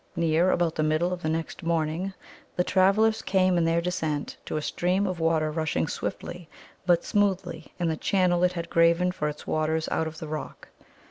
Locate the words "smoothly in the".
7.05-7.95